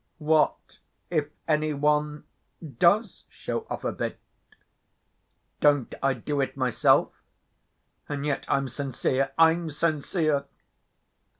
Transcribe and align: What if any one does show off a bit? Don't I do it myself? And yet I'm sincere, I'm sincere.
What 0.17 0.79
if 1.11 1.27
any 1.47 1.75
one 1.75 2.23
does 2.79 3.25
show 3.29 3.67
off 3.69 3.83
a 3.83 3.91
bit? 3.91 4.19
Don't 5.59 5.93
I 6.01 6.15
do 6.15 6.41
it 6.41 6.57
myself? 6.57 7.13
And 8.09 8.25
yet 8.25 8.43
I'm 8.47 8.67
sincere, 8.67 9.31
I'm 9.37 9.69
sincere. 9.69 10.45